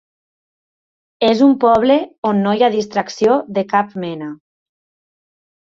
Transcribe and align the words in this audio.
És 1.27 1.43
un 1.47 1.53
poble 1.65 1.99
on 2.31 2.41
no 2.47 2.55
hi 2.61 2.65
ha 2.65 2.71
distracció 2.77 3.39
de 3.61 3.67
cap 3.77 3.95
mena. 4.09 4.33